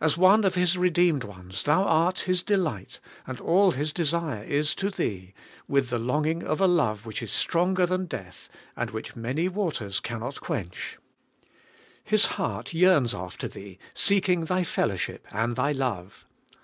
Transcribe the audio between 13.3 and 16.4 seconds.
thee, seeking thy fellowship and thy love.